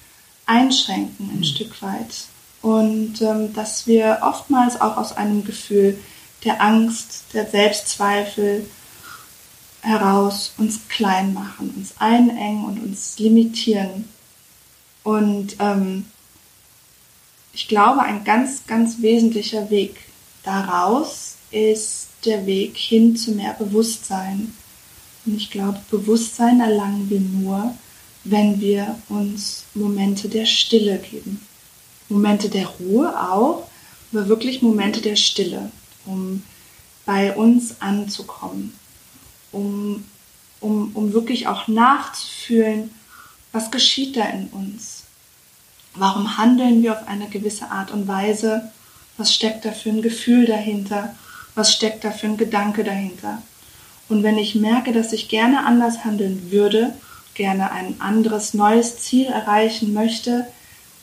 [0.46, 1.44] einschränken ein mhm.
[1.44, 2.26] Stück weit.
[2.62, 5.98] Und ähm, dass wir oftmals auch aus einem Gefühl
[6.44, 8.66] der Angst, der Selbstzweifel
[9.82, 14.10] heraus uns klein machen, uns einengen und uns limitieren.
[15.04, 16.06] Und ähm,
[17.54, 19.98] ich glaube, ein ganz, ganz wesentlicher Weg
[20.44, 24.54] daraus ist der Weg hin zu mehr Bewusstsein,
[25.26, 27.76] und ich glaube, Bewusstsein erlangen wir nur,
[28.24, 31.46] wenn wir uns Momente der Stille geben.
[32.10, 33.68] Momente der Ruhe auch,
[34.12, 35.72] aber wirklich Momente der Stille,
[36.06, 36.44] um
[37.06, 38.78] bei uns anzukommen,
[39.52, 40.06] um,
[40.60, 42.92] um, um wirklich auch nachzufühlen,
[43.52, 45.04] was geschieht da in uns.
[45.96, 48.72] Warum handeln wir auf eine gewisse Art und Weise?
[49.18, 51.16] Was steckt da für ein Gefühl dahinter?
[51.56, 53.42] Was steckt da für ein Gedanke dahinter?
[54.08, 56.94] Und wenn ich merke, dass ich gerne anders handeln würde,
[57.34, 60.48] gerne ein anderes, neues Ziel erreichen möchte,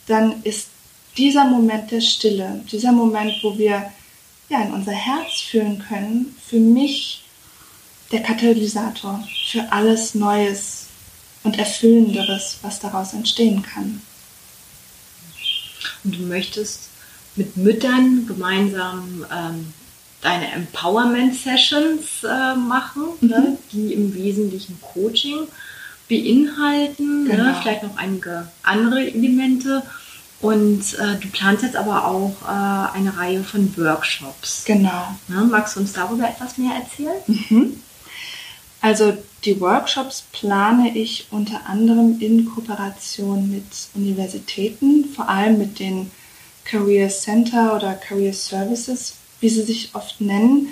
[0.07, 0.69] dann ist
[1.17, 3.91] dieser Moment der Stille, dieser Moment, wo wir
[4.49, 7.23] ja, in unser Herz fühlen können, für mich
[8.11, 10.85] der Katalysator für alles Neues
[11.43, 14.01] und Erfüllenderes, was daraus entstehen kann.
[16.03, 16.89] Und du möchtest
[17.35, 19.73] mit Müttern gemeinsam ähm,
[20.21, 23.29] deine Empowerment-Sessions äh, machen, ne, mhm.
[23.29, 25.47] ne, die im Wesentlichen Coaching
[26.09, 27.43] beinhalten, ne, genau.
[27.43, 29.83] ne, vielleicht noch einige andere Elemente.
[30.39, 34.63] Und äh, du planst jetzt aber auch äh, eine Reihe von Workshops.
[34.65, 35.15] Genau.
[35.27, 37.21] Ne, magst du uns darüber etwas mehr erzählen?
[37.25, 37.81] Mhm.
[38.81, 46.11] Also die Workshops plane ich unter anderem in Kooperation mit Universitäten, vor allem mit den
[46.65, 50.69] Career Center oder Career Services wie sie sich oft nennen,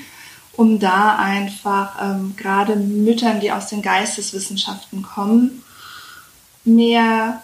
[0.53, 5.63] um da einfach ähm, gerade Müttern, die aus den Geisteswissenschaften kommen,
[6.63, 7.41] mehr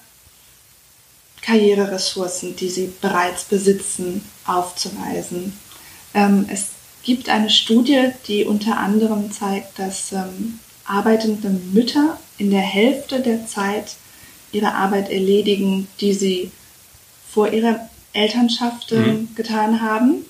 [1.42, 5.58] Karriereressourcen, die sie bereits besitzen, aufzuweisen.
[6.14, 6.68] Ähm, es
[7.04, 13.48] gibt eine Studie, die unter anderem zeigt, dass ähm, arbeitende Mütter in der Hälfte der
[13.48, 13.96] Zeit
[14.52, 16.52] ihre Arbeit erledigen, die sie
[17.30, 19.30] vor ihrer Elternschaft mhm.
[19.36, 20.26] getan haben.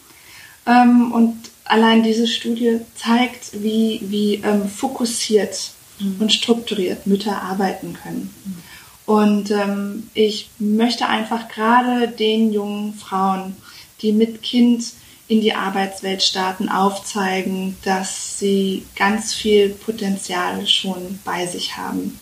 [0.65, 6.17] Ähm, und allein diese Studie zeigt, wie, wie ähm, fokussiert mhm.
[6.19, 8.33] und strukturiert Mütter arbeiten können.
[8.45, 8.63] Mhm.
[9.11, 13.57] Und ähm, ich möchte einfach gerade den jungen Frauen,
[14.01, 14.85] die mit Kind
[15.27, 22.21] in die Arbeitswelt starten, aufzeigen, dass sie ganz viel Potenzial schon bei sich haben.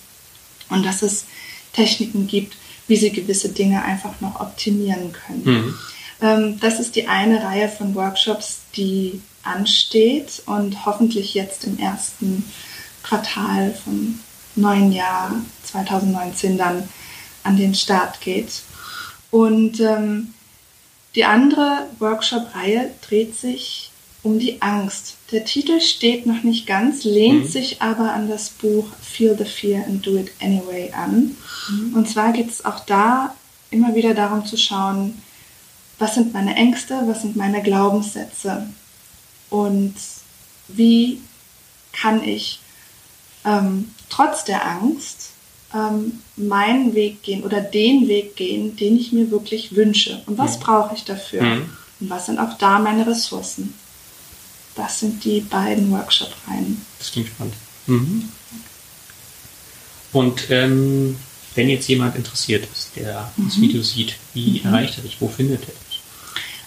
[0.69, 1.25] Und dass es
[1.73, 5.43] Techniken gibt, wie sie gewisse Dinge einfach noch optimieren können.
[5.43, 5.75] Mhm.
[6.21, 12.52] Ähm, das ist die eine Reihe von Workshops, die ansteht und hoffentlich jetzt im ersten
[13.04, 14.21] Quartal vom
[14.62, 16.88] neuen Jahr 2019 dann
[17.43, 18.62] an den Start geht.
[19.32, 20.34] Und ähm,
[21.15, 23.91] die andere Workshop-Reihe dreht sich
[24.22, 25.15] um die Angst.
[25.32, 27.50] Der Titel steht noch nicht ganz, lehnt Mhm.
[27.50, 31.36] sich aber an das Buch Feel the Fear and Do It Anyway an.
[31.93, 33.34] Und zwar geht es auch da
[33.72, 35.22] immer wieder darum zu schauen,
[36.00, 38.67] was sind meine Ängste, was sind meine Glaubenssätze
[39.50, 39.95] und
[40.67, 41.22] wie
[41.93, 42.60] kann ich
[43.45, 45.32] ähm, trotz der Angst
[45.74, 50.22] ähm, meinen Weg gehen oder den Weg gehen, den ich mir wirklich wünsche.
[50.26, 50.63] Und was Mhm.
[50.63, 51.43] brauche ich dafür?
[51.43, 51.69] Mhm.
[52.00, 53.74] Und was sind auch da meine Ressourcen?
[54.76, 56.84] Das sind die beiden Workshop-Reihen.
[56.98, 57.54] Das klingt spannend.
[57.88, 58.30] Mhm.
[60.13, 61.17] Und ähm,
[61.56, 63.62] wenn jetzt jemand interessiert ist, der das Mhm.
[63.62, 65.17] Video sieht, wie erreicht er dich?
[65.19, 66.00] Wo findet er dich?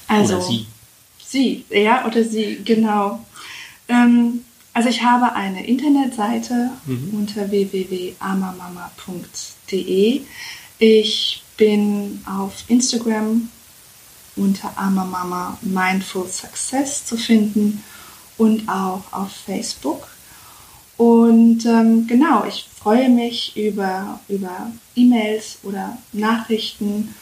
[0.06, 0.66] Also, Oder sie?
[1.26, 3.24] Sie, ja, oder sie, genau.
[3.88, 7.10] Ähm, also ich habe eine Internetseite Mhm.
[7.18, 10.22] unter www.amamama.de.
[10.78, 13.48] Ich bin auf Instagram
[14.36, 17.84] unter Amamama Mindful Success zu finden
[18.38, 20.08] und auch auf Facebook.
[20.96, 27.14] Und ähm, genau, ich freue mich über, über E-Mails oder Nachrichten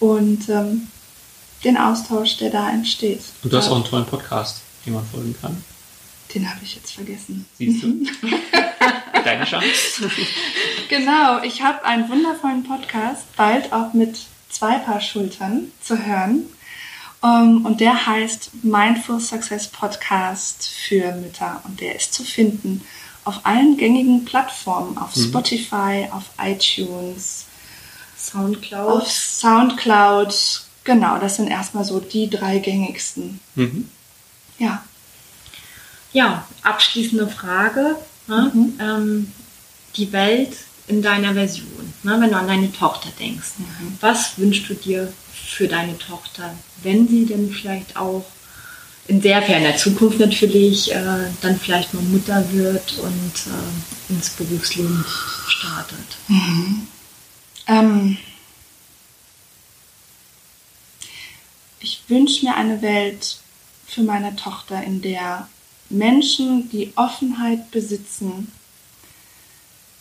[0.00, 0.88] und ähm,
[1.64, 3.20] den Austausch, der da entsteht.
[3.42, 5.62] Und du hast auch einen tollen Podcast, dem man folgen kann.
[6.34, 7.46] Den habe ich jetzt vergessen.
[7.58, 8.04] Siehst du?
[9.24, 10.10] Deine Chance.
[10.88, 14.18] Genau, ich habe einen wundervollen Podcast, bald auch mit
[14.50, 16.44] zwei Paar Schultern zu hören.
[17.22, 21.62] Ähm, und der heißt Mindful Success Podcast für Mütter.
[21.64, 22.82] Und der ist zu finden
[23.24, 25.28] auf allen gängigen Plattformen, auf Mhm.
[25.28, 27.46] Spotify, auf iTunes,
[28.18, 29.02] Soundcloud.
[29.02, 30.62] auf Soundcloud.
[30.84, 33.40] Genau, das sind erstmal so die drei gängigsten.
[33.54, 33.88] Mhm.
[34.58, 34.84] Ja.
[36.14, 37.96] Ja, abschließende Frage.
[38.28, 38.50] Ne?
[38.54, 38.80] Mhm.
[38.80, 39.32] Ähm,
[39.96, 42.16] die Welt in deiner Version, ne?
[42.20, 43.58] wenn du an deine Tochter denkst.
[43.58, 43.98] Mhm.
[44.00, 48.24] Was wünschst du dir für deine Tochter, wenn sie denn vielleicht auch
[49.06, 55.04] in sehr ferner Zukunft natürlich äh, dann vielleicht mal Mutter wird und äh, ins Berufsleben
[55.46, 56.16] startet?
[57.66, 58.16] Ähm,
[61.80, 63.38] ich wünsche mir eine Welt
[63.86, 65.48] für meine Tochter, in der
[65.94, 68.52] Menschen, die Offenheit besitzen,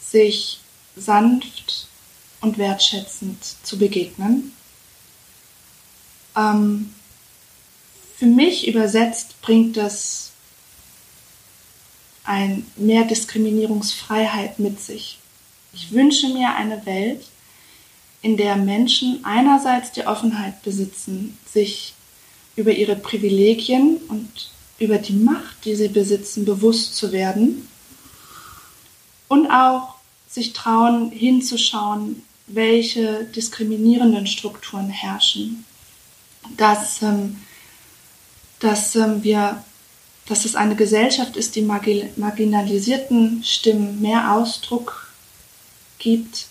[0.01, 0.59] sich
[0.95, 1.87] sanft
[2.41, 4.51] und wertschätzend zu begegnen.
[6.35, 6.93] Ähm,
[8.17, 10.31] für mich übersetzt bringt das
[12.23, 15.19] ein mehr Diskriminierungsfreiheit mit sich.
[15.73, 17.25] Ich wünsche mir eine Welt,
[18.21, 21.93] in der Menschen einerseits die Offenheit besitzen, sich
[22.55, 27.67] über ihre Privilegien und über die Macht, die sie besitzen, bewusst zu werden
[29.27, 29.95] und auch
[30.29, 35.65] sich trauen, hinzuschauen, welche diskriminierenden Strukturen herrschen.
[36.57, 37.37] Dass, ähm,
[38.59, 39.63] dass ähm, wir
[40.25, 45.11] dass es eine Gesellschaft ist, die margi- marginalisierten Stimmen mehr Ausdruck
[45.99, 46.47] gibt,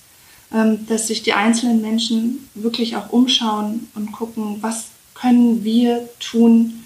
[0.53, 6.82] ähm, dass sich die einzelnen Menschen wirklich auch umschauen und gucken, was können wir tun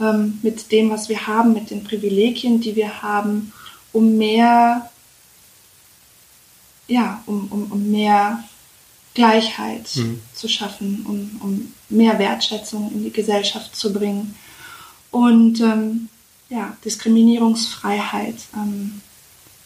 [0.00, 3.52] ähm, mit dem, was wir haben, mit den Privilegien, die wir haben,
[3.92, 4.90] um mehr,
[6.88, 8.44] ja, um, um, um mehr
[9.14, 10.20] Gleichheit Mhm.
[10.34, 14.34] zu schaffen, um, um mehr Wertschätzung in die Gesellschaft zu bringen
[15.10, 16.08] und ähm,
[16.50, 19.00] ja, Diskriminierungsfreiheit, ähm,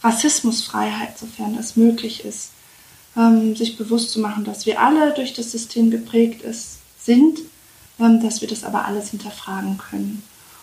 [0.03, 2.51] Rassismusfreiheit, sofern das möglich ist,
[3.17, 7.41] ähm, sich bewusst zu machen, dass wir alle durch das System geprägt ist, sind,
[8.01, 10.23] dass wir das aber alles hinterfragen können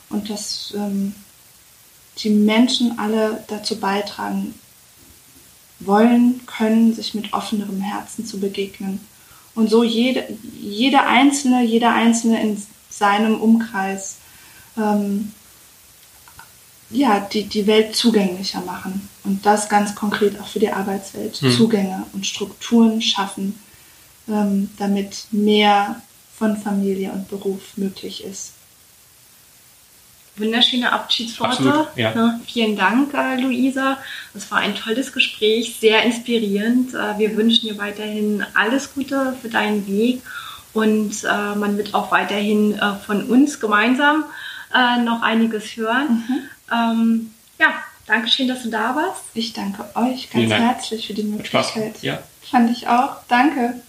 [0.09, 1.13] und dass ähm,
[2.17, 4.55] die Menschen alle dazu beitragen
[5.79, 8.99] wollen, können, sich mit offenerem Herzen zu begegnen
[9.53, 10.27] und so jede,
[10.59, 14.17] jede Einzelne, jeder Einzelne in seinem Umkreis
[14.77, 15.31] ähm,
[16.89, 19.09] ja, die, die Welt zugänglicher machen.
[19.23, 21.35] Und das ganz konkret auch für die Arbeitswelt.
[21.37, 21.51] Hm.
[21.51, 23.59] Zugänge und Strukturen schaffen,
[24.29, 26.01] ähm, damit mehr
[26.37, 28.53] von Familie und Beruf möglich ist.
[30.37, 31.53] Wunderschöne Abschiedsworte.
[31.53, 32.13] Absolut, ja.
[32.13, 33.97] Ne, vielen Dank, äh, Luisa.
[34.35, 36.93] Es war ein tolles Gespräch, sehr inspirierend.
[36.93, 40.21] Äh, wir wünschen dir weiterhin alles Gute für deinen Weg
[40.73, 44.25] und äh, man wird auch weiterhin äh, von uns gemeinsam
[44.75, 46.23] äh, noch einiges hören.
[46.71, 47.67] Ähm, ja,
[48.05, 49.23] danke schön, dass du da warst.
[49.33, 51.73] Ich danke euch ganz herzlich für die Spaß Möglichkeit.
[51.73, 52.03] gemacht.
[52.03, 52.19] Ja.
[52.41, 53.17] Fand ich auch.
[53.27, 53.81] Danke.